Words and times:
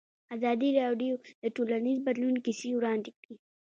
ازادي 0.35 0.69
راډیو 0.81 1.13
د 1.43 1.45
ټولنیز 1.55 1.97
بدلون 2.07 2.35
کیسې 2.45 2.69
وړاندې 2.75 3.11
کړي. 3.17 3.35